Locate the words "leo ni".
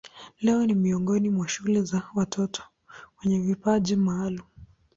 0.41-0.73